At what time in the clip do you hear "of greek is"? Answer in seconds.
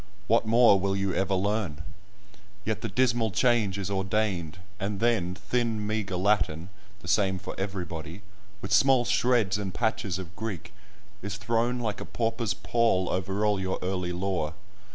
10.17-11.37